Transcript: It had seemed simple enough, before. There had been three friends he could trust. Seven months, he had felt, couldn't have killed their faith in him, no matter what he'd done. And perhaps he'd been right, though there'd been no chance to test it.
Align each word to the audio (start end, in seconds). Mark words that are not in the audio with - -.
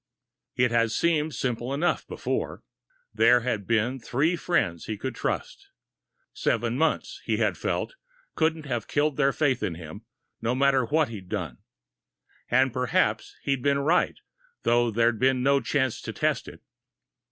It 0.55 0.71
had 0.71 0.89
seemed 0.89 1.35
simple 1.35 1.75
enough, 1.75 2.07
before. 2.07 2.63
There 3.13 3.41
had 3.41 3.67
been 3.67 3.99
three 3.99 4.35
friends 4.35 4.85
he 4.85 4.97
could 4.97 5.13
trust. 5.13 5.69
Seven 6.33 6.75
months, 6.75 7.21
he 7.23 7.37
had 7.37 7.55
felt, 7.55 7.93
couldn't 8.33 8.65
have 8.65 8.87
killed 8.87 9.15
their 9.15 9.31
faith 9.31 9.61
in 9.61 9.75
him, 9.75 10.01
no 10.41 10.55
matter 10.55 10.85
what 10.85 11.09
he'd 11.09 11.29
done. 11.29 11.59
And 12.49 12.73
perhaps 12.73 13.35
he'd 13.43 13.61
been 13.61 13.77
right, 13.77 14.17
though 14.63 14.89
there'd 14.89 15.19
been 15.19 15.43
no 15.43 15.59
chance 15.61 16.01
to 16.01 16.11
test 16.13 16.47
it. 16.47 16.63